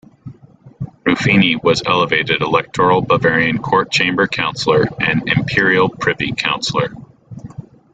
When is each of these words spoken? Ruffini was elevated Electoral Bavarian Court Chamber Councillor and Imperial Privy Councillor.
Ruffini 1.05 1.57
was 1.63 1.83
elevated 1.85 2.41
Electoral 2.41 3.03
Bavarian 3.03 3.59
Court 3.61 3.91
Chamber 3.91 4.25
Councillor 4.27 4.87
and 4.99 5.29
Imperial 5.29 5.89
Privy 5.89 6.31
Councillor. 6.31 6.89